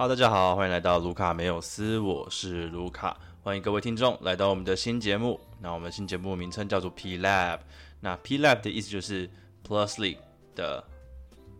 [0.00, 5.38] 好大家好，欢迎来到卢卡没有斯，我是卢卡，欢迎各位听众来到我们的新节目。
[5.60, 7.58] 那我们新节目名称叫做 P Lab，
[8.00, 9.28] 那 P Lab 的意思就是
[9.62, 10.16] Plusly
[10.54, 10.82] 的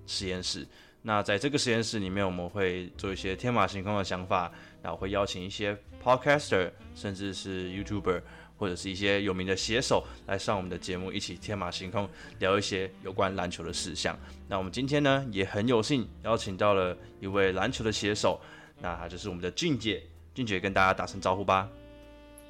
[0.06, 0.66] 实验室。
[1.02, 4.50] 那在这个实验室里面，我们会做一些天马行空的想法，
[4.82, 8.22] 然后会邀请一些 Podcaster，甚至是 YouTuber。
[8.60, 12.06] 或者是一些有名的写手来上我们的节目，一起天马行空
[12.38, 14.14] 聊一些有关篮球的事项。
[14.46, 18.38] 那我们今天呢也很有幸邀请到了一位篮球的写手，
[18.82, 20.02] 那他就是我们的俊姐。
[20.34, 21.68] 俊姐跟大家打声招呼吧。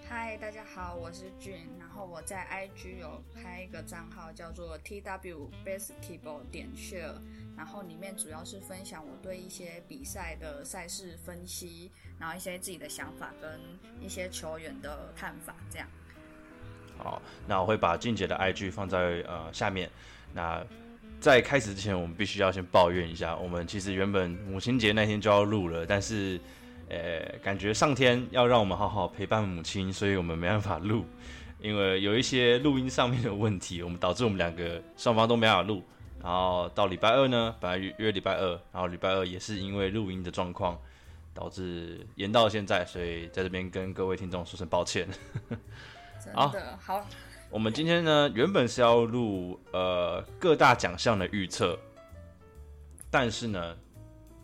[0.09, 1.55] 嗨，大家好，我是俊。
[1.79, 7.15] 然后我在 IG 有开一个账号叫做 TW Basketball 点 share，
[7.57, 13.61] 然后里面主要是分享我对一些比赛的赛事分析，然后一些自己的想法跟
[14.05, 15.89] 一些球员的看法，这样。
[17.03, 19.91] 好，那我会把俊姐的 IG 放在呃下面。
[20.33, 20.63] 那
[21.21, 26.41] 在开始之前，我们必须要先抱怨一下，我们其实原本母亲节那天就要录了，但是
[26.89, 31.05] 呃感觉上天要让我们好好陪伴母亲，所以我们没办法录，
[31.61, 35.83] 因为有一些录音上面的问题，我们导致我们两个双方都没法录。
[36.23, 40.79] 然后到礼拜二呢，本来约礼拜二，然后礼拜二也是因为录音的状况，
[41.33, 45.09] 导致延到现在，所以在这边跟各位听众说声抱歉。
[46.25, 47.07] 真的好，
[47.49, 51.79] 我们今天呢原本是要录呃各大奖项的预测，
[53.11, 53.77] 但是呢，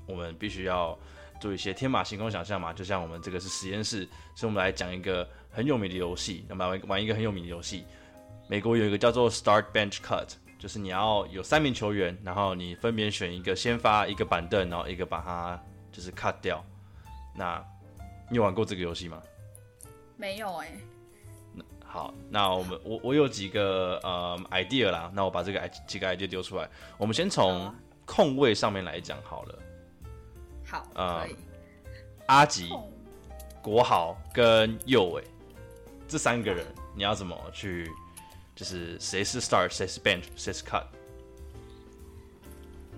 [0.06, 0.98] 我们必须要
[1.40, 7.84] 做一些天马行空想象嘛，就像我们这个是实验室，所以我们来讲一个很有名的游戏，那么玩玩一个很有名的游戏。
[8.48, 16.64] 美国有一个叫做 Start Bench Cut，就是你要有三名球员，然后你分别选一个先发，一个板凳，然后一个把它就是 cut 掉。
[17.34, 17.62] 那
[18.30, 19.20] 你有玩过这个游戏吗？
[20.16, 20.70] 没有哎。
[21.96, 26.68] 好，那我们我我有几个呃 idea 啦，那我把这个几个 idea 丢出来。
[26.98, 27.74] 我们先从
[28.04, 29.58] 控位上面来讲好了。
[30.62, 31.36] 好，可以。
[32.26, 32.68] 阿吉、
[33.62, 35.24] 国豪跟右伟
[36.06, 37.90] 这三个人，你要怎么去？
[38.54, 40.84] 就是谁是 start，谁是 bench，谁是 cut？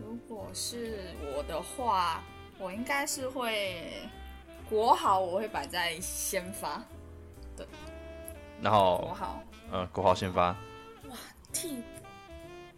[0.01, 2.21] 如果是我的话，
[2.59, 4.03] 我应该是会
[4.69, 6.83] 国豪，我会摆在先发。
[7.57, 7.65] 对。
[8.61, 9.43] 然后国豪，
[9.73, 10.49] 嗯，国豪先发。
[11.09, 11.17] 哇，
[11.53, 11.83] 替补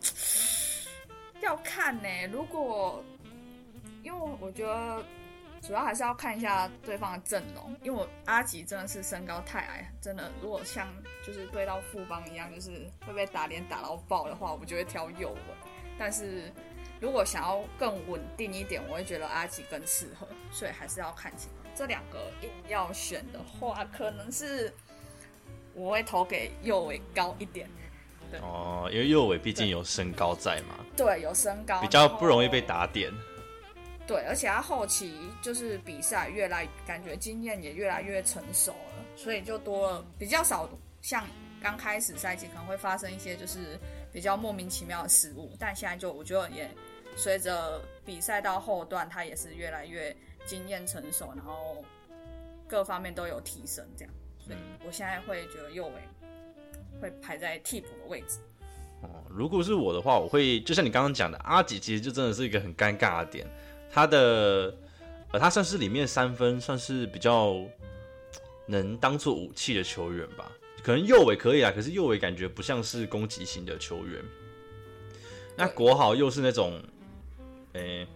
[1.41, 2.09] 要看呢。
[2.31, 3.03] 如果
[4.03, 5.03] 因为我觉得
[5.63, 10.87] 主要还是要看一下对方的阵容，因为我阿吉真的是身高太矮，真的如果像
[11.27, 15.57] 就是对到副帮一样，就是会被打脸打到爆的话，我就会挑右稳。
[15.99, 16.53] 但是
[17.01, 21.75] 如果想要更稳定一点，我会觉得阿吉更适合，所以还是要看情况。
[21.75, 24.73] 这两个硬要选的话，可能是。
[25.75, 27.69] 我会投给右尾高一点，
[28.31, 33.13] 对哦，因为右尾毕竟有身高在嘛，对，有身高，比较不容易被打点。
[34.07, 40.69] 对，而且他后期就是比赛越来感觉经验也越来越成熟了，所以就多了比较少
[41.01, 41.25] 像
[41.63, 43.79] 刚开始赛季可能会发生一些就是
[44.13, 46.69] 比较莫名其妙的失误，但现在就我觉得也
[47.15, 50.15] 随着比赛到后段，他也是越来越
[50.45, 51.85] 经验成熟，然后
[52.67, 54.13] 各方面都有提升，这样。
[54.51, 54.57] 嗯，
[54.87, 55.93] 我现在会觉得右尾
[57.01, 58.39] 会排在替补的位置。
[59.03, 63.47] 哦，如果是我的话，我会就像你刚刚讲的，阿吉其实就真的是一个很尴尬的点。
[63.91, 64.75] 他的
[65.33, 67.57] 呃，他算是里面三分算是比较
[68.67, 70.51] 能当做武器的球员吧。
[70.83, 74.23] 可能右尾可以啊，可是右尾感觉不像是攻击型的球员。
[75.57, 76.83] 那国豪又是那种
[77.75, 78.07] 诶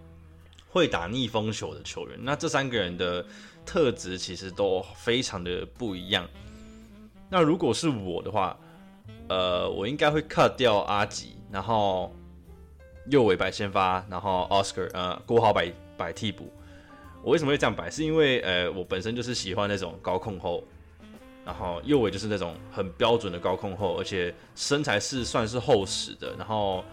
[0.68, 2.18] 会打逆风球的球员。
[2.22, 3.24] 那这三个人的。
[3.64, 6.28] 特质其实都非常的不一样。
[7.28, 8.56] 那如果是我的话，
[9.28, 12.14] 呃，我应该会 cut 掉阿吉，然后
[13.10, 16.52] 右尾摆先发，然后 Oscar 呃郭豪摆摆替补。
[17.22, 17.90] 我为什么会这样摆？
[17.90, 20.62] 是因为呃我本身就是喜欢那种高控后，
[21.44, 26.84] 然后右尾就是那种很标准的高控后，而且身材是算是厚实的，然后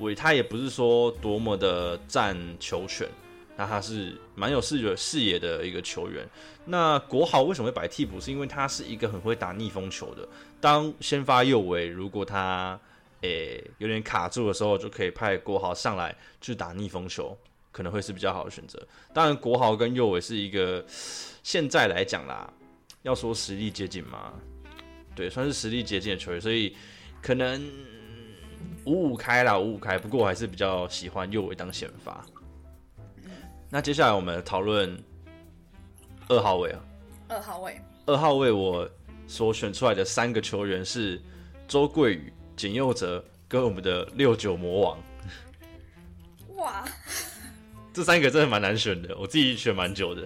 [0.00, 3.08] 尾他也不是说多么的占球权。
[3.56, 6.28] 那他是蛮有视觉视野的一个球员。
[6.64, 8.20] 那国豪为什么会摆替补？
[8.20, 10.26] 是因为他是一个很会打逆风球的。
[10.60, 12.78] 当先发右卫，如果他
[13.20, 17.36] 诶有点卡住的时候，就可以派国豪上来去打逆风球，
[17.70, 18.82] 可能会是比较好的选择。
[19.12, 22.52] 当然，国豪跟右卫是一个现在来讲啦，
[23.02, 24.32] 要说实力接近嘛，
[25.14, 26.74] 对，算是实力接近的球员，所以
[27.22, 27.62] 可能
[28.84, 29.98] 五五开啦，五五开。
[29.98, 32.24] 不过我还是比较喜欢右卫当先发。
[33.74, 34.96] 那接下来我们讨论
[36.28, 36.80] 二号位啊，
[37.26, 37.76] 二号位，
[38.06, 38.88] 二号位我
[39.26, 41.20] 所选出来的三个球员是
[41.66, 44.98] 周桂宇、简佑哲跟我们的六九魔王。
[46.54, 46.84] 哇，
[47.92, 50.24] 这三个真的蛮难选的，我自己选蛮久的。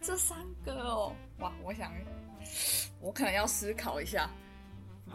[0.00, 1.92] 这三个哦，哇，我想
[3.00, 4.30] 我可能要思考一下。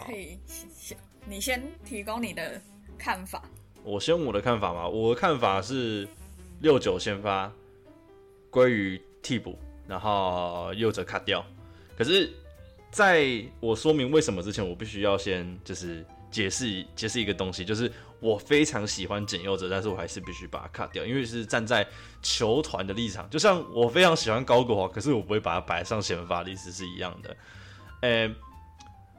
[0.06, 0.38] 可以
[0.76, 2.62] 先你先提供你的
[2.98, 3.42] 看法。
[3.82, 6.06] 我先我的看法嘛，我的看法是
[6.66, 7.52] 六九先发，
[8.50, 9.56] 归于替补，
[9.88, 11.46] 然后右者卡掉。
[11.96, 12.34] 可是，
[12.90, 21.88] 在我说明为什么之前，我必须要先就是解释解释一个东西，就是我非常喜欢简右哲，但是我还是必须把它卡掉，因为是站在
[22.24, 27.38] 球团的立场，就像我非常喜欢高国华，可是我不会把它摆上先发的意思是一样的。
[28.02, 28.28] 诶，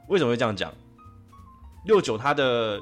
[0.09, 0.69] 为什么会这样讲？
[1.85, 2.81] 六九他的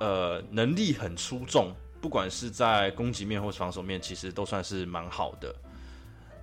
[0.00, 5.54] 呃能力很出众，不管是在攻击面或防守面，其实都算是蛮好的。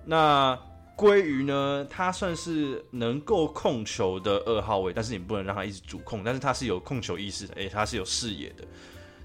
[0.06, 0.58] 那
[0.96, 1.86] 鲑鱼呢？
[1.88, 8.64] 他算是能够控球的二号位，但是你不能让他一直主控，但是他是有控球意识的，诶，他是有视野的。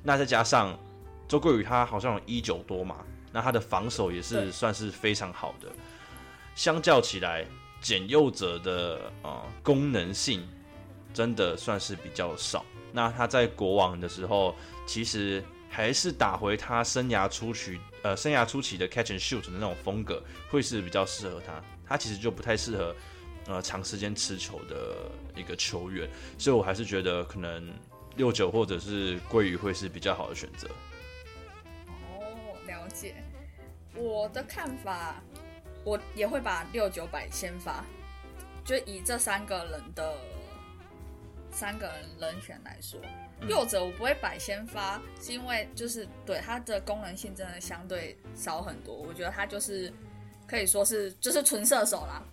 [0.04, 0.78] 那再加上
[1.28, 2.98] 周桂宇，他好像有一九多嘛，
[3.32, 5.70] 那他的防守也是算是非常好的。
[6.54, 7.46] 相较起来，
[7.82, 10.48] 简佑者的啊功能性
[11.14, 12.66] 真的算是比较少。
[12.94, 14.56] 那他在国王的时候，
[14.88, 15.44] 其实
[15.76, 17.78] 还是打回他生涯初期。
[18.02, 22.96] 呃，生涯初期的 catch and shoot 的那种风格会是比较适合他，他其实就不太适合
[23.48, 27.74] 呃长时间持球的一个球员，所以我还是觉得可能
[28.16, 30.70] 六九或者是桂鱼会是比较好的选择。
[31.88, 33.16] 哦，了解。
[33.96, 35.22] 我的看法，
[35.84, 37.84] 我也会把六九百先发，
[38.64, 40.16] 就以这三个人的
[41.52, 42.98] 三个人人选来说。
[43.48, 48.96] 右者我不会摆先发，是因为就是对它的功能性真的相对少很多。
[48.96, 49.92] 我觉得它就是
[50.48, 52.24] 可以说是就是纯射手啦，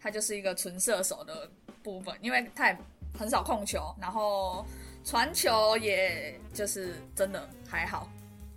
[0.00, 1.50] 它就是一个纯射手的
[1.82, 2.78] 部分，因为它也
[3.18, 4.64] 很少控球，然后
[5.04, 8.10] 传球也就是真的还好，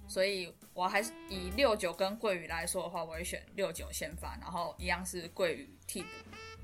[0.08, 6.08] 所以我还是以六九跟桂宇来说的话，我会选六九先发，然后一样是桂宇替补。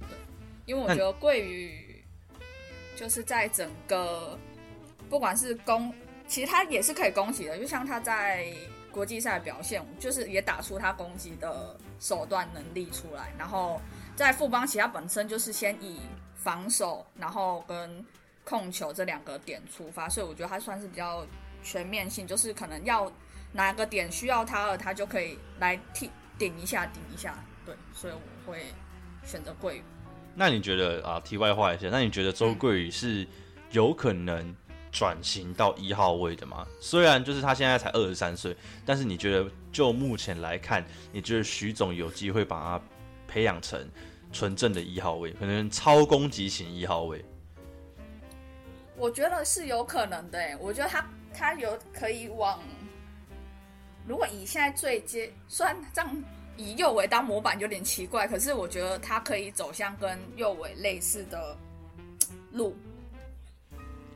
[0.02, 0.18] 对，
[0.66, 2.04] 因为我觉得桂宇
[2.96, 4.38] 就是在整个。
[5.10, 5.94] 不管是攻，
[6.28, 8.54] 其实他也是可以攻击的，就像他在
[8.92, 13.34] 国际赛表现，就是也打出他攻击的手段能力出来。
[13.38, 13.82] 然后
[14.16, 16.00] 在富邦，其他本身就是先以
[16.36, 18.06] 防守，然后跟
[18.44, 21.26] 控球这两个点出发，所以我觉得他算是比较
[21.64, 23.12] 全面性，就是可能要
[23.52, 27.38] 哪个点需要他了，他就可以来替顶一下，顶一下。
[27.66, 28.64] 对，所以我会
[29.24, 29.84] 选择桂宇。
[30.36, 31.20] 那你觉得啊？
[31.20, 33.28] 题外话一下，那你觉得周桂宇是
[33.72, 34.56] 有可能？
[34.92, 36.66] 转型到一号位的吗？
[36.80, 38.56] 虽然就是他现在才二十三岁，
[38.86, 42.82] 但是你觉得就目前来看，你觉得徐总有机会把他
[43.28, 43.88] 培养成
[44.32, 47.24] 纯正的一号位，可能超攻击型一号位？
[48.98, 50.40] 我觉得是有可能的。
[50.60, 52.60] 我觉得他他有可以往，
[54.08, 56.24] 如果以现在最接，虽然这样
[56.58, 61.56] 以右尾当模板有点奇怪，可是我觉得他可以走向跟右尾类似的
[62.52, 62.76] 路。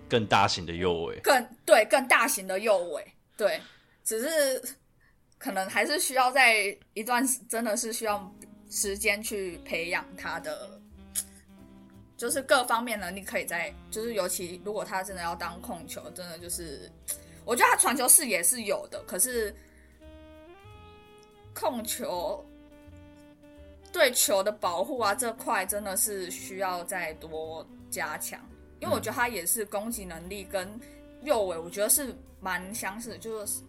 [0.10, 3.06] 更大型的右尾，更对，更大型的右尾，
[3.36, 3.60] 对，
[4.04, 4.62] 只是
[5.38, 8.32] 可能还是需要在一段真的是需要
[8.70, 10.80] 时间去培养他的，
[12.16, 16.92] 就是各方面能力可以在，就是尤其如果他真的要当控球，真的就是
[17.44, 19.56] 我觉得他传球视野是有的，可是
[21.56, 22.46] 控球
[23.92, 28.40] 对球的保护啊这块真的是需要再多加强。
[28.84, 30.70] 因为我觉得他也是攻击能力跟
[31.22, 33.62] 右尾，我觉得是蛮相似，就是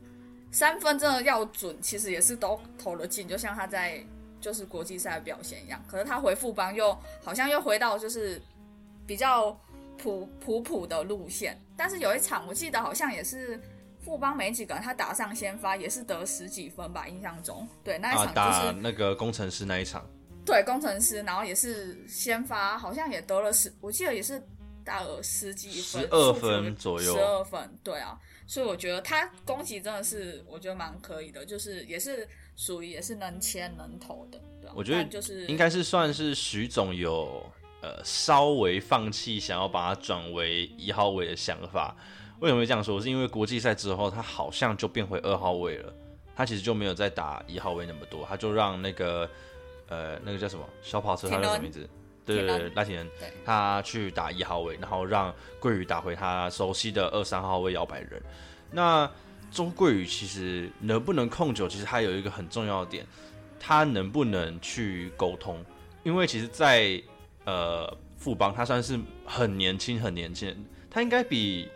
[0.51, 4.05] 三分真的要准，其实也是都投了进，就像他在
[4.41, 5.81] 就是国际赛的表现一样。
[5.87, 8.43] 可是他回复邦又好像又回到就是
[9.07, 9.57] 比较
[9.97, 11.57] 普普普的路线。
[11.77, 13.61] 但是有一场我记得好像也是
[14.01, 17.65] 富邦没几个人，他打上先发也是得十几分吧，印象中。
[17.85, 20.05] 对那一场就是那个工程师那一场。
[20.45, 24.43] 对工程师，然后也是先发，好像也得了十，我记得也是。
[24.85, 37.51] 大额十几分，十二分左右，十二分，对啊，所以我觉得他攻击真的是，我觉得蛮可以的，就是也是属于也是能牵能投的，对我觉得就是应该是算是徐总有
[37.81, 41.97] 呃稍微放弃想要把它转为一号位的想法。
[42.41, 43.01] 为什么会这样说？
[43.01, 45.95] 是因为国际赛之后他好像就变回二号位了，
[46.37, 49.31] 他其实就没有再打一号位那么多，他就让那个
[49.89, 51.89] 呃那个叫什么小跑车，他叫什么名字？
[52.25, 53.09] 对对对，赖廷人，
[53.45, 58.23] 他去打一号位，然后让桂宇打回他熟悉的二三号位摇摆人。
[58.71, 59.11] 那
[59.51, 63.07] 周桂宇其实能不能控球，其实他有一个很重要的点，
[63.61, 65.65] 他能不能去沟通？
[66.03, 67.01] 因为其实，在
[67.45, 71.71] 呃富邦，他算是很年轻很年轻，他应该比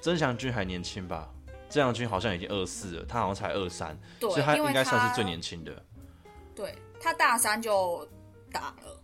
[0.00, 1.28] 曾祥军还年轻吧？
[1.68, 5.82] 曾祥军好像已经二四了，他好像才二三，对，所以他应该算是最年轻的。
[6.54, 8.06] 对他大三就
[8.50, 9.01] 打了，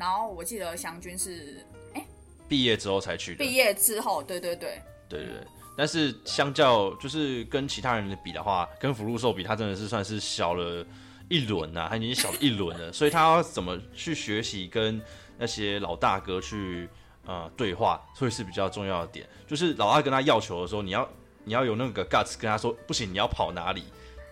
[0.00, 2.02] 然后我记得祥军是哎
[2.48, 3.44] 毕业之后才去的。
[3.44, 4.80] 毕业之后，对对对，
[5.10, 10.84] 对对对，但是相较就是跟其他人的比的话，跟福禄寿比，他真的是算是小了
[11.28, 14.98] 一轮呐、他已经小了一轮了， 所以他要怎么去学习跟
[15.36, 16.88] 那些老大哥去
[17.26, 19.28] 呃对话，会是比较重要的点。
[19.46, 21.06] 就是老大跟他要球的时候，你要
[21.44, 23.84] 你要有那个 guts 跟他说，不行，你要跑哪里，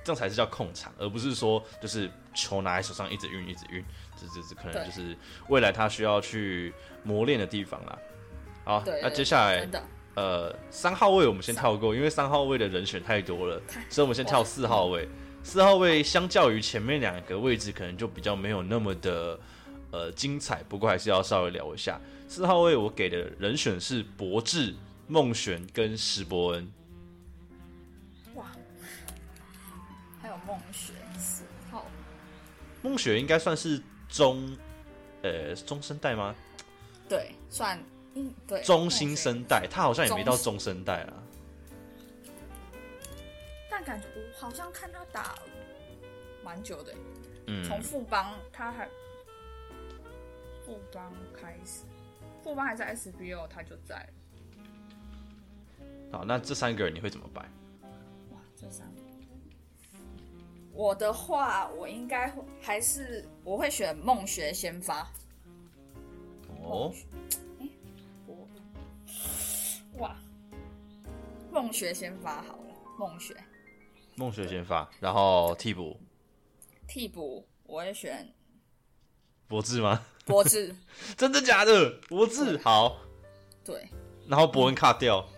[0.02, 3.84] 这样才是叫控场，而不是说就是球拿在手上一直运一直运，
[4.20, 5.16] 这这这可能就是
[5.48, 6.72] 未来他需要去
[7.04, 7.98] 磨练的地方啦。
[8.64, 9.68] 好，对那接下来
[10.14, 15.08] 呃，三号位我们先跳过，因为三号位的人选太多了， 所以我们先跳四号位。
[15.44, 19.38] 四号位相较于前面两个位置，可能就比较没有那么的
[19.92, 21.98] 呃精彩，不过还是要稍微聊一下。
[22.26, 24.74] 四号位我给的人选是博智、
[25.06, 26.70] 孟璇跟史伯恩。
[28.34, 28.44] 哇，
[30.20, 31.86] 还有梦雪四号，
[32.82, 34.56] 孟雪应该算是中
[35.22, 36.34] 呃中生代吗？
[37.08, 37.78] 对，算
[38.14, 41.12] 嗯对中新生代，他好像也没到中中生代啊。
[43.70, 45.38] 但感觉我好像看他打
[46.42, 46.94] 蛮久的，
[47.46, 48.88] 嗯，从副帮他还
[50.66, 51.84] 富邦开始，
[52.42, 54.08] 副帮还在 SBO 他就在，
[56.10, 57.42] 好，那这三个人你会怎么摆？
[58.32, 59.07] 哇，这三个。
[60.78, 65.02] 我的话，我应该会还是我会选梦学先发。
[66.62, 66.94] 哦，
[68.24, 68.48] 我
[69.98, 70.16] 哇，
[71.50, 73.36] 梦学先发好了，梦学。
[74.14, 75.98] 孟学先发，然后替补。
[76.86, 78.32] 替补我会选。
[79.48, 80.06] 博智吗？
[80.24, 80.72] 博智，
[81.18, 81.90] 真的假的？
[82.08, 83.00] 博智好，
[83.64, 83.88] 对，
[84.28, 85.28] 然后伯恩卡掉，哦，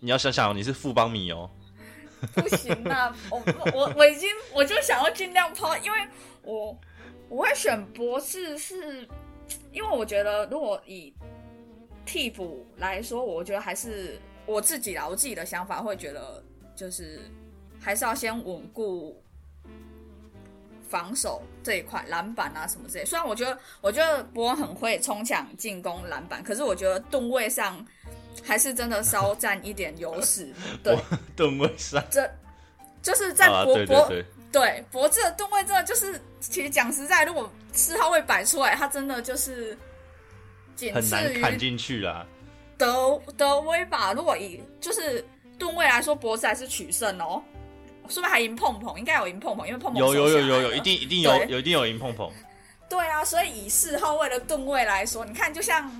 [0.00, 1.50] 你要想想，你是富邦米哦。
[2.34, 3.42] 不行啊，我
[3.74, 5.98] 我我已经我就想要尽量抛，因为
[6.42, 6.76] 我
[7.28, 9.06] 我会选博士是，
[9.70, 11.12] 因为我觉得如果以
[12.06, 16.42] 替补来说，我觉得还是我自己啦，我自己的想法会觉得
[16.74, 17.20] 就是
[17.78, 19.22] 还是要先稳固
[20.88, 23.04] 防守这一块，篮板啊什么之类。
[23.04, 27.86] 虽然我觉得我觉得博恩很会冲抢进攻篮板，可是我觉得吨位上
[28.44, 30.52] 还是真的稍占一点优势。
[30.82, 30.96] 对，
[31.34, 32.28] 吨位上这
[33.02, 39.76] 就是在啊，博博对对对，对博智的吨位真的就是，其实讲实在，如果四号位摆出来，他真的就是
[40.74, 42.26] 仅很次于难砍进去啦。
[42.78, 44.12] 德德威吧。
[44.12, 45.24] 如果以就是
[45.58, 47.42] 吨位来说，博智还是取胜哦，
[48.08, 52.30] 说不定还赢碰碰，应该有赢碰碰，因为碰碰有有有有有，一定一定有有一定有赢碰碰。
[52.88, 55.90] 对啊，所以以四号位的吨位来说，你看就像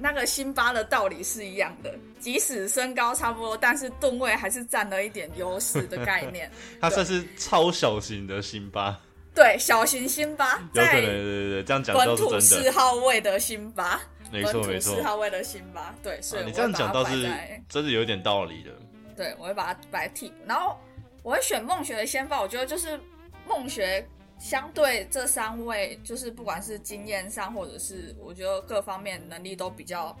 [0.00, 6.50] 那个辛巴的道理是一样的，即使身高差不多，但是吨位还是占了一点优势的概念。
[6.80, 8.98] 他算是超小型的辛巴，
[9.34, 14.00] 对，小型辛巴有可能对在对对，这样讲本倒是真土四，号位的辛巴，
[14.32, 15.02] 没错没错四。
[15.02, 17.30] 号位的辛巴，对，所以啊你这样讲倒是
[17.68, 18.70] 真的有点道理的。
[19.16, 20.78] 对，我会把它摆替补，然后
[21.22, 22.98] 我会选梦学的先发，我觉得就是
[23.46, 24.06] 梦学
[24.40, 30.16] 相对这三位，就是不管是经验上，或者是我觉得各方面能力都比较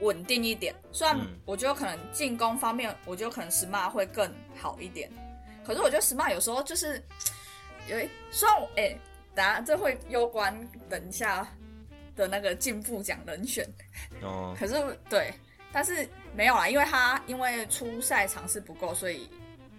[0.00, 0.74] 稳定一点。
[0.92, 1.36] 虽然嗯。
[1.44, 5.10] 我觉得可能进攻方面，我觉得可能 smart 会更好一点，
[5.66, 7.02] 可是我觉得 smart 有时候就是
[7.88, 8.96] 有一，虽然我哎、
[9.34, 10.54] 等下这会攸关
[10.88, 11.46] 等一下
[12.14, 13.66] 的那个进步奖人选，
[14.22, 14.74] 哦， 可是
[15.08, 15.32] 对，
[15.72, 19.28] 但是没有啦，因为他因为出赛场次不够，所以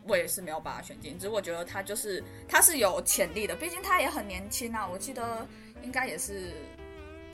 [0.08, 1.18] 我也是没有把他选进。
[1.18, 5.46] 只是我觉得他就是他是有潜力的，毕竟他也很年轻啊，我记得
[5.84, 6.52] 应该也是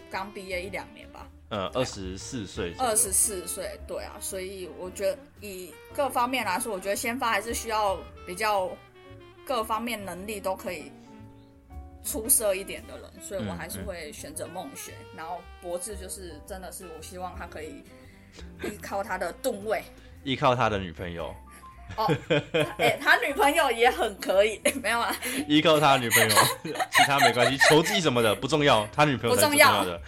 [0.10, 8.70] 刚毕业一两年吧，呃，二十四岁二十四岁，对啊，所以我觉得以各方面来说，我觉得先发还是需要比较
[9.46, 10.92] 各方面能力都可以
[12.04, 14.94] 出色一点的人，所以我嗯还是嗯会选择梦雪。
[15.16, 17.84] 然后博智就是真的是我希望他可以
[18.64, 19.84] 依靠他的吨位
[20.24, 21.34] 依靠他的女朋友，
[21.96, 22.12] 哦，
[22.77, 25.15] 哎、他女朋友也很可以， 没有啊？
[25.48, 26.36] 依靠他女朋友，
[26.92, 30.01] 其他没关系，球技什么的不重要，他女朋友才是最重要的。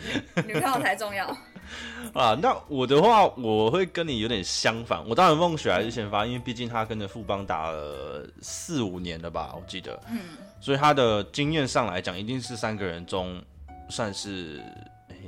[0.45, 1.25] 女朋友才重要。
[2.13, 5.05] 啊，那我的话，我会跟你有点相反。
[5.07, 10.19] 我当然梦雪还是先发，因为毕竟他跟着富邦打了四五年了吧，我记得，嗯，
[10.61, 13.41] 所以他的经验上来讲，一定是三个人中
[13.89, 14.61] 算是、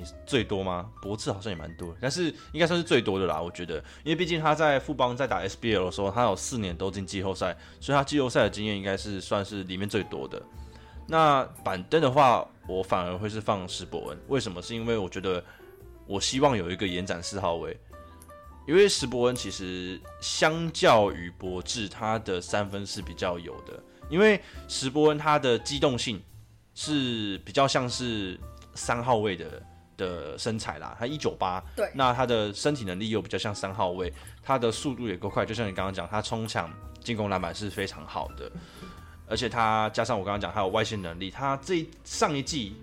[0.03, 0.89] 诶最多吗？
[1.01, 10.41] 博智好像也蛮多，但是应该算是最多的啦，我觉得，因为毕竟他在富邦在打 SBL 的时候，他有四年都进季后赛，所以他季后赛的经验应该是算是里面最多的。
[11.07, 14.61] 那板凳的话，我反而会是放石伯恩，为什么？
[14.61, 15.43] 是因为我觉得
[16.05, 17.75] 我希望有一个延展四号位，
[18.67, 26.21] 因为石伯恩其实相较于博智，他的三分是比较有的，因为石伯恩他的机动性
[26.75, 28.39] 是比较像是
[28.75, 29.61] 三号位的
[29.99, 31.91] 的身材啦，他一九八，对。
[31.93, 36.71] 那他的身体能力又比较像三号位，他的速度也够快，就像你刚刚讲，他冲抢
[37.03, 38.49] 进攻篮板是非常好的，
[39.27, 42.75] 而且他加上我刚刚讲，他有外线能力，他这一上一季，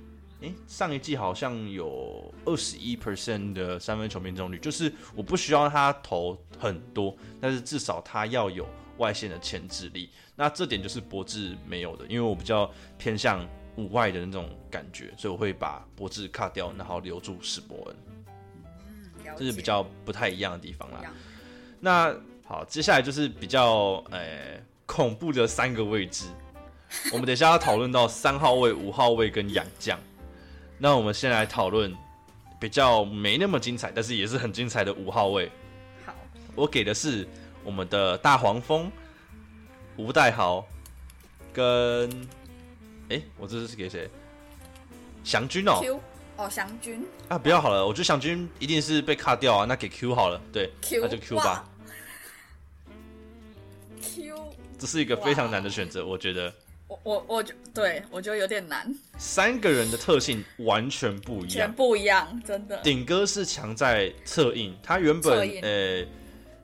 [0.43, 8.69] 诶、上一季好像有二十一 percent 的三分球命中率，就是我不需要他投很多，但是至少他要有
[8.99, 13.47] 外线的牵制力，那这点就是博智没有的，因为我比较偏向
[13.77, 17.97] 五外的那种感觉，所以我会把博智卡掉，然后留住史伯恩，
[19.25, 21.01] 嗯这是比较不太一样的地方啦。
[21.81, 22.15] 那
[22.45, 26.27] 好，接下来就是比较呃恐怖的三个位置，
[27.13, 29.99] 我们等一下要讨论到三号位、五号位跟洋将。
[30.79, 31.95] 那我们先来讨论
[32.61, 35.51] 比较没那么精彩，但是也是很精彩的五号位。
[36.05, 36.15] 好，
[36.55, 37.27] 我给的是
[37.65, 38.91] 我们的大黄蜂
[39.97, 40.65] 吴代豪
[41.53, 42.09] 跟
[43.09, 44.09] 哎、我这是给谁？
[45.23, 45.79] 祥军哦。
[45.81, 46.01] Q
[46.37, 47.07] 哦，祥军。
[47.29, 51.69] 啊，不要好了，我觉得祥军一定是被卡掉啊，那给 Q 好了，对 Q 那就 Q 吧。
[54.03, 56.53] Q，这是一个非常难的选择，我觉得。
[56.89, 61.73] 我我我觉对我觉得有点难，三个人的特性完全不一全样。
[61.73, 62.77] 不一样，真的。
[62.83, 66.07] 顶哥是强在侧应，他原本呃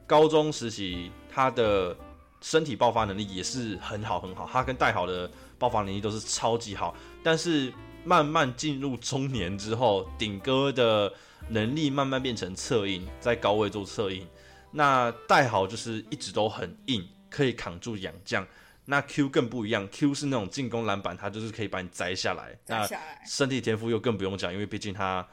[0.07, 1.97] 高中时期他的
[2.41, 5.29] 身体爆发能力也是很好很好，他跟戴好的
[5.63, 6.93] 爆发能力都是超级好，
[7.23, 7.73] 但是
[8.05, 11.13] 慢慢进入中年之后，顶哥的
[11.51, 14.27] 能力慢慢变成侧应，在高位做侧应。
[14.73, 18.45] 那戴好就是一直都很硬，可以扛住养将。
[18.85, 22.59] 那 Q 更不一样，Q 是那种进攻篮板，他就是可以把你摘下来。
[22.67, 22.89] 那
[23.25, 25.25] 身体天赋又更不用讲，因为毕竟他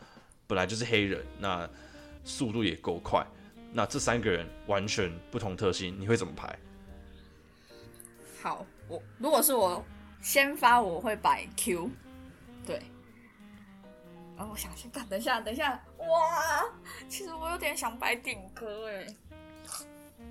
[0.45, 1.67] 本来就是黑人，那
[2.23, 3.25] 速度也够快。
[3.73, 6.55] 那这三个人完全不同特性，你会怎么排？
[8.43, 9.83] 好，我如果是我
[10.21, 11.89] 先发，我会摆 Q，
[12.65, 12.81] 对。
[14.37, 16.63] 然后我想先看，等一下，等一下，哇，
[17.09, 19.05] 其实我有点想摆顶哥哎。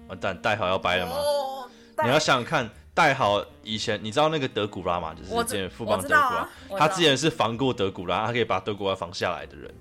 [0.08, 1.12] 完蛋，戴好要掰了吗？
[1.12, 1.70] 哦，
[2.02, 5.14] 你要想想看，戴好以前你知道那个德古拉吗？
[5.14, 6.48] 就是之前富邦德古拉，
[6.78, 9.74] 他之前是防过德古拉，他可以把德古拉防下来的人。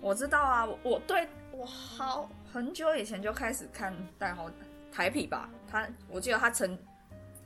[0.00, 4.50] 我知道啊，我我对我好很久以前就开始看戴豪
[4.90, 6.78] 台皮吧，他我记得他曾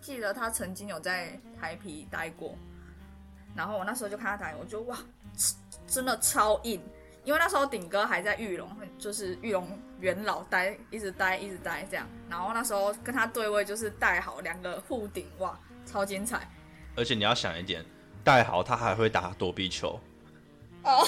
[0.04, 2.54] 记得他曾经有在台皮待过，
[3.56, 4.98] 然后我那时候就看他打，我就哇，
[5.86, 6.78] 真的超硬，
[7.24, 9.66] 因为那时候顶哥还在玉龙，就是玉龙
[10.00, 16.46] 元老待，一直待一直待这样，然后那时候跟他对位就是戴好两个互顶，哇，超精彩。
[16.96, 17.82] 而且你要想一点，
[18.22, 19.98] 戴好他还会打躲避球，
[20.82, 21.02] 哦，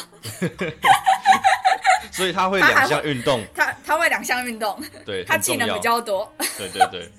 [2.11, 5.81] 所以他会两项运动，他他会两项运动，对，他技能比。
[5.81, 6.33] 较多。
[6.57, 7.13] 对对对，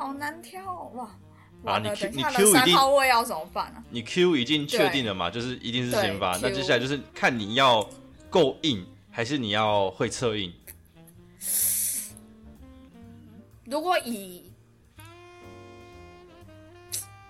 [0.00, 1.72] 好难挑哦哇！
[1.74, 3.84] 啊你 Q- 你 Q 的三一定号位要怎么办啊？
[3.90, 6.38] 你 Q 已经确定了嘛，就是一定是先发。
[6.40, 7.86] 那接下来就是看你要
[8.30, 10.50] 够硬，还是你要会策应。
[13.66, 14.50] 如果以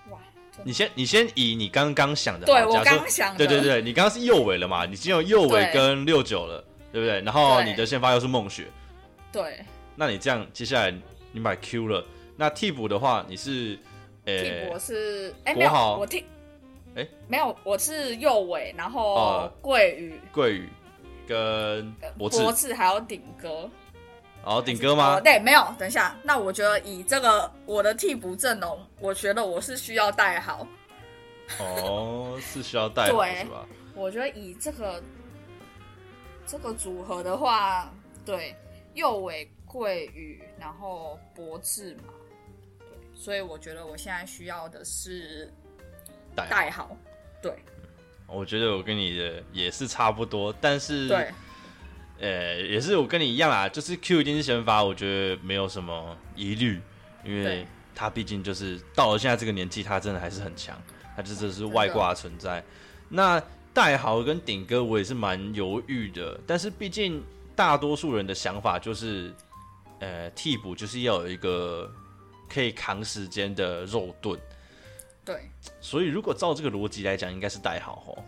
[0.09, 0.17] 哇，
[0.63, 4.85] 你先你先以你刚刚想的，对我刚想的，对对对，你刚刚是右尾了嘛？
[4.85, 7.19] 你已经有右尾跟六九了，对不对？
[7.19, 8.71] 然后你的先发又是梦雪，
[9.29, 9.59] 对，
[9.93, 10.89] 那你这样接下来
[11.33, 12.05] 你买 Q 了，
[12.41, 13.77] 那替补的话你是
[14.25, 16.25] 替我是哎没有我替
[16.95, 19.53] 哎没有我是右尾，然后哦。
[19.61, 20.67] 桂宇、桂宇
[21.27, 23.69] 跟博智，博智还有顶哥。
[24.43, 25.17] 然后顶哥吗？
[25.17, 25.21] 哦？
[25.21, 30.65] 对，没有，等一下，那我觉得以这个我的替补阵容，我觉得我是需要带好。
[31.59, 33.67] 哦，是需要带好对是吧？
[33.93, 34.99] 我觉得以这个
[36.47, 37.93] 这个组合的话，
[38.25, 38.55] 对
[38.95, 42.20] 右尾桂宇，然后博智嘛，对，
[43.21, 45.53] 所以我觉得我现在需要的是
[46.35, 46.49] 带好。
[46.49, 46.97] 带好，
[47.39, 47.53] 对。
[48.25, 51.29] 我觉得我跟你的也是差不多，但是对。
[52.19, 56.81] 呃，也是我跟你一样啦，就是 Q 一定是先发，我觉得没有什么疑虑，
[57.23, 60.75] 因为他毕竟就是到了现在这个年纪，他真的还是很强，
[61.15, 62.63] 他就真是外挂存在。
[63.07, 63.39] 那
[63.71, 67.23] 代豪跟顶哥我也是蛮犹豫的，但是毕竟
[67.55, 69.31] 大多数人的想法就是，
[69.99, 71.91] 呃，替补就是要有一个
[72.51, 74.37] 可以扛时间的肉盾，
[75.23, 78.23] 对所以如果照这个逻辑来讲，应该是戴豪吼。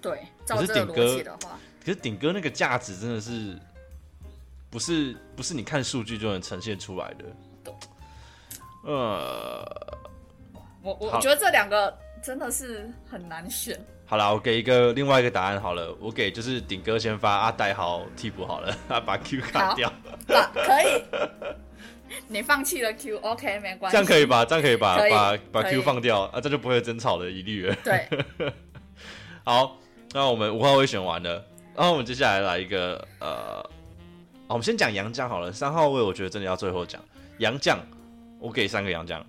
[0.00, 3.56] 对，照这个逻辑的话，可是顶哥那个价值真的是
[4.68, 7.24] 不是不是你看数据就能呈现出来的
[7.62, 7.78] 懂。
[8.84, 9.64] 呃，
[10.82, 13.80] 我我觉得这两个真的是很难选。
[14.06, 19.92] 好了，我给一个另外一个答案好了，我给就是顶哥先发，阿戴好替补好了，他把 Q 卡掉，
[20.26, 21.02] 把可以。
[22.28, 24.44] 你放弃了 Q，OK，没关系，这样可以吧？
[24.44, 24.96] 这样可以吧？
[24.98, 27.76] 可以把把 Q 放掉啊，这就不会有争吵的疑虑了。
[27.82, 28.08] 对，
[29.44, 29.78] 好，
[30.12, 33.62] 那我们五号位选完了，然后我们接下来来一个呃，
[34.46, 35.52] 好我们先讲杨将好了。
[35.52, 37.02] 三号位我觉得真的要最后讲
[37.38, 37.78] 杨将，
[38.38, 39.24] 我给三个杨将，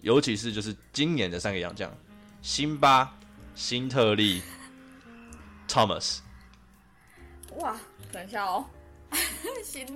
[0.00, 1.90] 尤其是就是今年的三个杨将：
[2.42, 3.14] 辛巴、
[3.54, 4.42] 辛特利、
[5.68, 6.18] Thomas，
[7.58, 7.76] 哇，
[8.10, 8.81] 等一下哦，新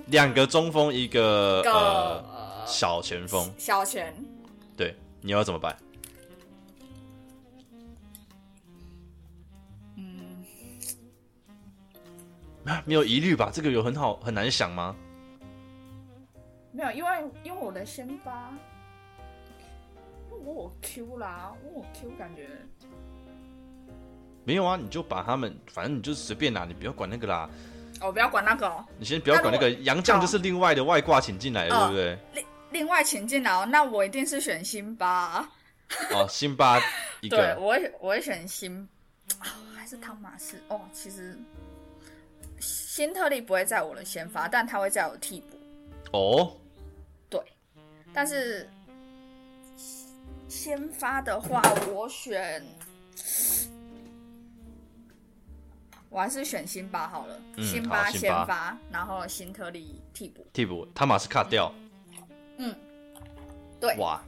[0.07, 3.53] 两个中锋，一个个呃呃小前锋。
[3.57, 4.13] 小前，
[4.75, 5.77] 对，你要怎么办？
[9.95, 10.45] 嗯，
[12.65, 13.51] 啊没有疑虑吧？
[13.53, 14.95] 这个有很好很难想吗？
[16.71, 17.09] 没有，因为
[17.43, 18.53] 因为我的先发，
[20.29, 22.47] 因为我有 Q 啦，我有 Q 感觉
[24.45, 27.49] 没有啊，你就把他们，反正你就随便拿，你不要管那个啦。
[28.01, 28.85] 哦，不要管那个哦。
[28.97, 32.19] 你先不要管那个杨绛，就是另外的外挂请进来的，对哦不对？
[32.33, 35.49] 另另外请进来哦，那我一定是选辛巴啊。
[36.11, 36.79] 哦，辛巴
[37.21, 38.87] 一对，我会我会选辛，
[39.39, 40.81] 啊还是汤马斯哦。
[40.93, 41.37] 其实
[42.59, 45.57] 辛特利不会在我的先发，但他会在我的替补。
[46.11, 46.55] 哦，
[47.29, 47.41] 对
[48.13, 48.69] 但是
[50.49, 52.61] 先发的话，我选，
[56.09, 57.39] 我还是选辛巴好了。
[57.57, 60.45] 嗯辛巴好辛巴先发，然后辛特利替补。
[60.53, 61.73] 替补汤马斯卡掉，
[62.57, 62.75] 嗯，
[63.79, 64.21] 对，哇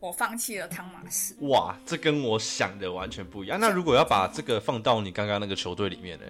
[0.00, 1.34] 我放弃了汤马斯。
[1.46, 3.58] 哇，这跟我想的完全不一样。
[3.58, 6.26] 那如果要把这个放到你刚刚那个球队里面呢？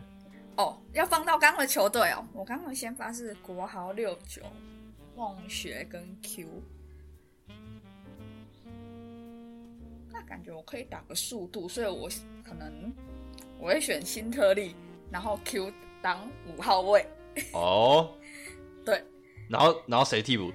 [0.56, 2.24] 哦，要放到刚刚的球队哦。
[2.32, 4.42] 我刚刚的先发是国豪六九、
[5.16, 6.46] 梦学跟 Q。
[10.12, 12.08] 那感觉我可以打个速度，所以我
[12.44, 12.92] 可能
[13.58, 14.76] 我会选新特利，
[15.10, 17.06] 然后 Q 当五号位。
[17.52, 18.14] 哦，
[18.84, 19.02] 对，
[19.48, 20.52] 然后然后谁替补？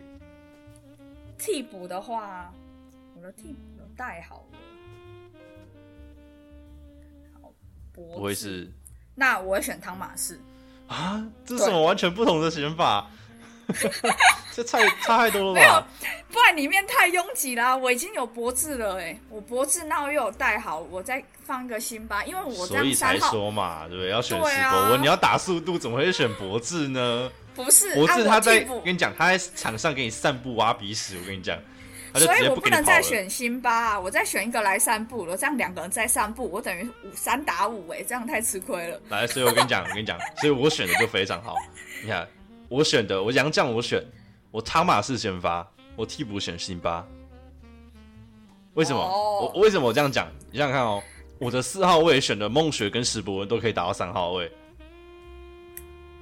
[1.38, 2.54] 替补的话，
[3.16, 4.58] 我的替补能带好了。
[7.42, 7.52] 好，
[7.94, 8.72] 不不会是
[9.16, 10.40] 那我会选汤马士。
[10.88, 11.26] 啊？
[11.46, 13.10] 这是什么完全不同的选法？
[14.56, 15.88] 这差差太多了没有吧？，
[16.32, 24.12] 不然里面太拥挤啦、我已经有博智了哎、我博智那我又有带好，我再放一个辛巴，因为我这所以才说嘛，对不对？
[24.12, 27.32] 要选对啊史博文，你要打速度，怎么会选博智呢？
[27.56, 31.58] 不是博智啊他在我跟你讲，他在场上给你散步挖鼻屎，我跟你讲，
[32.16, 33.02] 所以我不能再。
[33.02, 39.02] 选辛巴、啊，我再选一个来散步了，这样两个人在散步，我等于五三打五哎、这样太吃亏了。
[39.10, 41.56] 来，所以我跟你讲，我跟你讲，所以我选的就非常好。
[42.04, 42.28] 你看，
[42.68, 44.04] 我选的，我杨绛我选，
[44.52, 47.06] 我汤马士先发，我替补选辛巴。
[48.74, 49.00] 为什么？
[49.02, 50.28] 哦我为什么我这样讲？
[50.52, 51.02] 你想想看哦，
[51.38, 54.52] 我的四号位选的孟雪跟史博文都可以打到三号位，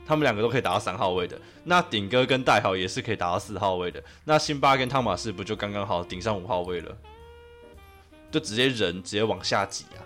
[0.05, 1.39] 他们两个都可以打到三号位的。
[1.63, 4.03] 那顶哥跟戴豪也是可以打到四号位的。
[4.23, 6.97] 那辛巴跟汤马士不就刚刚好顶上五号位了？
[8.29, 10.03] 就直接人直接往下挤啊，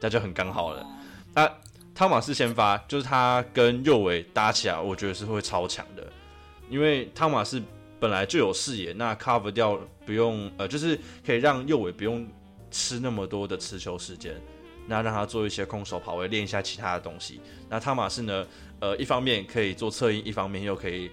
[0.00, 0.84] 那就很刚好了。
[1.32, 1.48] 那
[1.94, 6.09] 汤马士先发，就是他跟右尾搭起来，我觉得是会超强的，
[6.70, 7.60] 因为汤马士
[7.98, 12.26] 本来就有视野，那 cover 掉不用呃，就是可以让右尾不用
[12.70, 14.40] 吃那么多的持球时间，
[14.86, 17.40] 那让他做一些空手跑位，练一下其他的东西。
[17.68, 18.46] 那汤马士呢，
[18.78, 21.10] 呃，一方面可以做侧翼，一方面又可以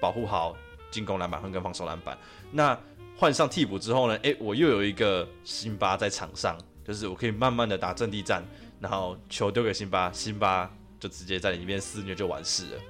[0.00, 0.54] 保护好
[0.90, 2.18] 进攻篮板和跟防守篮板。
[2.50, 2.78] 那
[3.16, 8.44] 换上替补之后呢，诶，我又有一个辛巴在场上，就是我可以慢慢的打阵地战，
[8.80, 12.80] 然后球丢给辛巴，辛巴就直接在里面肆虐就完事了。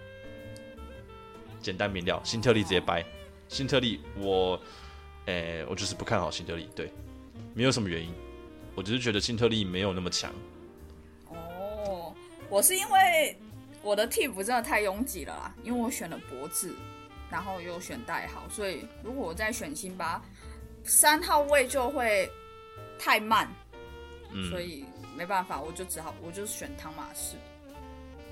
[1.61, 3.05] 简单明了，新特利直接掰。
[3.49, 4.61] 新特利我，
[5.27, 6.93] 诶、我就是不看好新特利，对，
[7.55, 8.13] 没有什么原因，
[8.75, 10.33] 我只是觉得新特利没有那么强。
[11.29, 12.13] 哦，
[12.49, 13.37] 我是因为
[13.83, 16.75] 我的替补真的太拥挤了啦，因为我选了博智，
[17.31, 20.21] 然后又选代号，所以如果我再选辛巴，
[20.83, 22.29] 三号位就会
[22.99, 23.49] 太慢，
[24.33, 24.85] 嗯，所以
[25.17, 27.37] 没办法，我就只好我就选汤马士，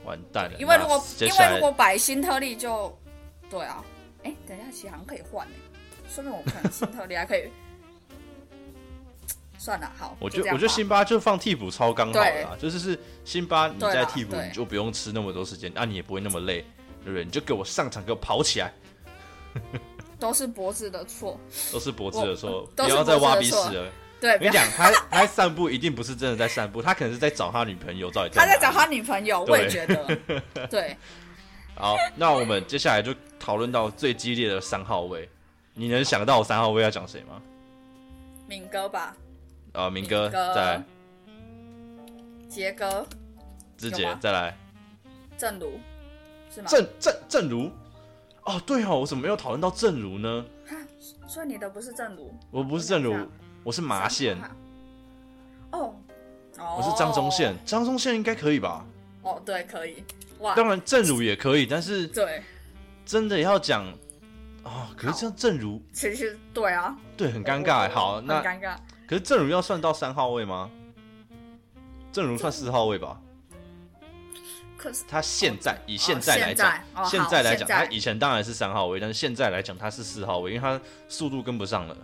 [0.04, 0.58] 完蛋了。
[0.58, 2.96] 因为如果因为如果摆新特利就，
[3.54, 3.84] 对啊，
[4.24, 5.50] 哎，等一下其实好像可以换哎，
[6.12, 7.44] 说明我可能新特利还可以。
[9.56, 16.64] 算了，好，我觉得我觉得辛巴就放替补超刚好啦，就是是辛巴你在替补你就不用吃那么多时间，啊你也不会那么累，
[17.04, 17.24] 对不对？
[17.24, 18.72] 你就给我上场，给我跑起来，
[20.18, 21.38] 都是脖子的错，
[21.72, 23.90] 都是脖子的错，都是不要再挖鼻屎了。
[24.20, 30.96] 对，你讲，他他散步一定不是真的在散步，他可能是在找他女朋友，到底他在找他女朋友，我也觉得，对，
[31.76, 35.28] 好，那我们接下来就讨论到最激烈的三号位，
[35.74, 37.40] 你能想到我三号位要讲谁吗？
[38.46, 39.16] 敏哥吧，
[39.72, 40.54] 啊，明哥明哥。
[40.54, 40.82] 在
[42.48, 43.06] 杰哥、
[43.76, 44.56] 志杰再来，
[45.36, 45.80] 正如
[46.54, 46.68] 是吗？
[46.70, 47.70] 正正正如，
[48.44, 50.44] 哦对哦，我怎么没有讨论到正如呢？
[50.68, 50.76] 哈，
[51.26, 53.16] 所以你的不是正如，我不是正如
[53.64, 54.38] 我是麻线，
[55.72, 55.92] 哦，
[56.58, 58.86] 哦，我是张忠宪，张忠宪应该可以吧？
[59.22, 60.04] 哦，对，可以，
[60.40, 62.42] 哇，当然正如也可以，但是对，
[63.04, 63.86] 真的要讲
[64.62, 67.90] 哦，可是这样正如其实对啊，对很尴尬。
[67.90, 68.76] 好，很那尴尬。
[69.06, 70.70] 可是正如要算到三号位吗？
[72.12, 73.20] 正如算四号位吧？
[74.76, 81.96] 可是他现在以现在来讲现在来讲，他以前当然是三号位，但是现在来讲他是四号位，因为他速度跟不上了。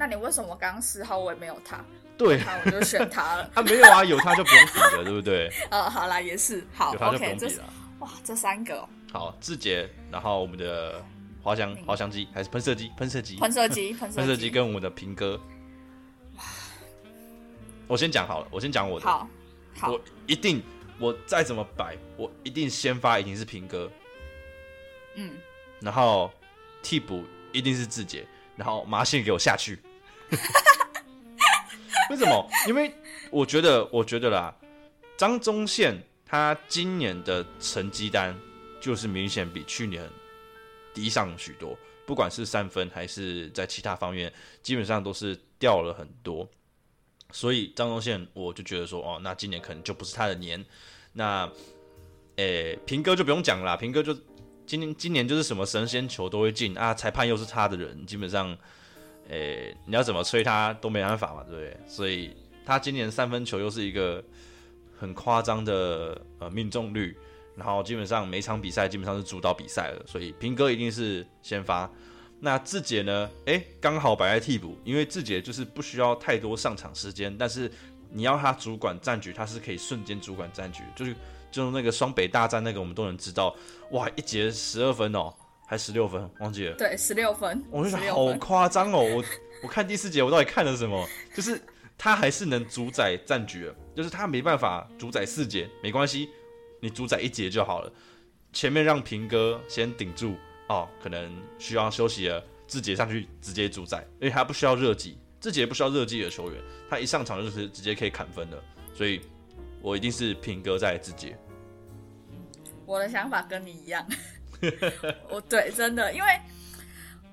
[0.00, 1.84] 那你为什么刚刚四号位没有他？
[2.16, 3.48] 对，他我就选他了。
[3.54, 5.52] 他没有啊，有他就不用比了，对不对？
[5.70, 7.74] 呃，好啦，也是好有他就不，OK，这是用比了。
[7.98, 11.04] 哇，这三个哦好，志杰，然后我们的
[11.42, 12.90] 滑翔滑翔机还是喷射机？
[12.96, 15.38] 喷射机，喷射机， 喷喷射机机跟我们的平哥。
[17.86, 19.04] 我先讲好了，我先讲我的。
[19.04, 19.28] 好
[19.78, 20.62] 好我一定，
[20.98, 23.90] 我再怎么摆，我一定先发一定是平哥，
[25.16, 25.32] 嗯，
[25.78, 26.32] 然后
[26.82, 29.78] 替补一定是志杰，然后麻线给我下去。
[32.10, 32.48] 为什么？
[32.66, 32.92] 因为
[33.30, 34.54] 我觉得，我觉得啦，
[35.16, 38.36] 张忠宪他今年的成绩单
[38.80, 40.08] 就是明显比去年
[40.94, 46.48] 低上许多，不管是三分还是在其他方面，基本上都是掉了很多。
[47.32, 50.64] 所以张忠宪我就觉得说，哦，那今年可能就不是他的年。
[51.12, 51.48] 那，
[52.36, 54.12] 诶、平哥就不用讲啦，平哥就
[54.66, 58.56] 今年今年就是什么神仙球都会进啊，裁判又是他的人，基本上，
[59.30, 61.76] 诶、你要怎么吹他都没办法嘛，对不对？
[61.86, 64.22] 所以他今年三分球又是一个
[64.98, 67.16] 很夸张的呃命中率，
[67.56, 71.90] 然后基本上每场比赛基本上是主导比赛了，所以平哥一定是先发。
[72.42, 73.30] 那志杰呢？
[73.44, 77.70] 诶，刚好摆在替补，因为志杰就是不需要太多上场时间，但是
[78.10, 81.14] 你要他主管战局，他是可以瞬间主管战局，就是
[81.50, 83.54] 就是那个双北大战那个，我们都能知道，
[83.90, 85.30] 哇，一节十二分哦，
[85.70, 86.74] 还十六分，忘记了。
[86.74, 88.98] 对，十六分，我就觉得好夸张哦！
[88.98, 89.24] 我
[89.62, 91.08] 我看第四节，我到底看了什么？
[91.32, 91.62] 就是
[91.96, 96.28] 他还是能主宰战局的，就是他没办法主宰四节，没关系，
[96.80, 97.92] 你主宰一节就好了。
[98.52, 100.34] 前面让平哥先顶住
[100.68, 108.60] 哦，可能需要休息了，志杰上去直接主宰，因为他不需要热技，志杰不需要热技的球员，他一上场就是直接可以砍分的，
[108.92, 109.20] 所以
[109.80, 111.38] 我一定是平哥在志杰。
[112.84, 114.04] 我的想法跟你一样。
[115.30, 116.28] 我 对，真的，因为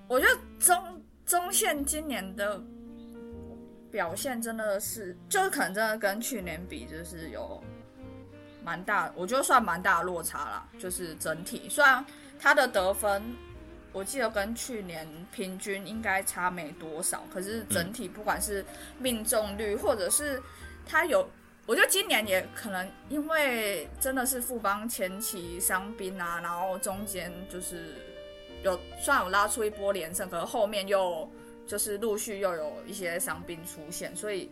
[0.08, 2.62] 我觉得中中线今年的
[3.92, 7.62] 表现真的是，就是可能真的跟去年比，就是有
[8.64, 10.68] 蛮大，我觉得算蛮大的落差啦。
[10.80, 12.06] 就是整体，虽然
[12.40, 13.22] 他的得分，
[13.94, 18.64] 我记得跟去年平均应该差没多少，可是整体不管是
[19.00, 20.42] 命中率，或者是
[20.86, 21.28] 他有
[21.68, 27.94] 我觉得今年也可能因为真的是富邦前期伤兵啊，然后中间就是
[28.64, 31.30] 有虽然有拉出一波连胜，可是后面又
[31.68, 34.50] 就是陆续又有一些伤兵出现，所以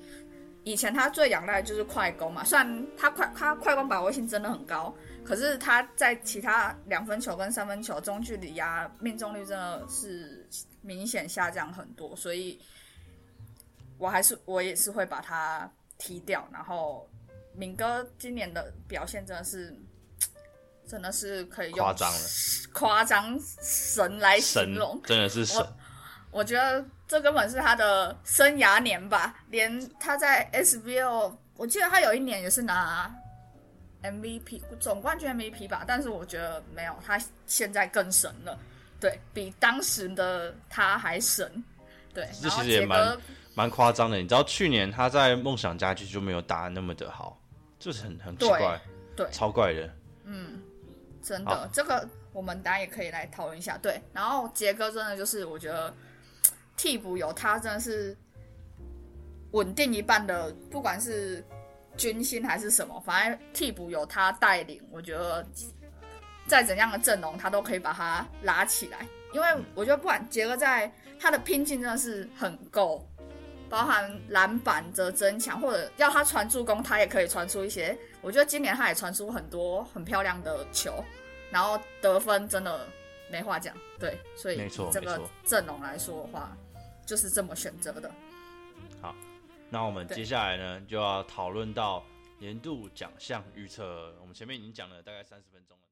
[0.66, 2.44] 以前他最仰赖就是快攻嘛。
[2.44, 10.46] 虽然他快他快攻把握性真的很高，可是他在其他两分球跟三分球中距离呀、命中率真的是
[10.82, 12.60] 明显下降很多，所以
[13.98, 16.48] 我还是我也是会把他踢掉。
[16.52, 17.10] 然后
[17.54, 19.76] 敏哥今年的表现真的是，
[20.88, 22.20] 真的是可以用夸张了
[22.74, 25.02] 夸张神来形神容。
[25.04, 25.66] 真的是神，
[26.32, 33.14] 我觉得这根本是他的生涯年吧，连他在 SBL，我记得他有一年也是拿
[34.04, 38.60] MVP 总冠军 MVP 吧，但是我觉得没有，他现在更神了，
[39.00, 41.64] 对比当时的他还神，
[42.14, 43.22] 对，这然后其实也蛮杰哥
[43.56, 44.18] 蛮夸张的。
[44.18, 47.42] 你知道去年他在梦想家居就没有打那么的好，
[47.80, 48.80] 就是很很奇怪，
[49.16, 49.90] 对超怪的。
[50.26, 50.62] 嗯
[51.24, 53.76] 真的，这个我们大家也可以来讨论一下。
[53.80, 55.92] 对，然后杰哥真的就是，我觉得
[56.78, 58.16] 替补有他真的是
[59.52, 61.44] 稳定一半的，不管是
[61.98, 65.44] 军心还是什么，反正替补有他带领，我觉得
[66.46, 69.08] 再怎样的阵容，他都可以把他拉起来。
[69.34, 73.04] 因为我觉得不管杰哥在他的拼劲真的是很够，
[73.76, 77.98] 包含篮板的增强，或者要他传助攻，他也可以传出一些。
[78.22, 81.04] 我觉得今年他也传出很多很漂亮的球，
[81.52, 82.88] 然后得分真的
[83.30, 83.76] 没话讲。
[84.00, 86.56] 对，所以这个阵容来说的话，
[87.06, 88.10] 就是这么选择的。
[89.02, 89.14] 好
[89.70, 92.02] 那我们接下来呢，就要讨论到
[92.40, 94.16] 年度奖项预测。
[94.22, 95.84] 我们前面已经讲了大概三十分钟了。